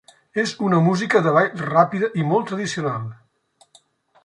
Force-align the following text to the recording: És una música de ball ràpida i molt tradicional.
És 0.43 0.53
una 0.67 0.79
música 0.85 1.21
de 1.27 1.33
ball 1.35 1.51
ràpida 1.73 2.09
i 2.23 2.25
molt 2.33 2.51
tradicional. 2.53 3.07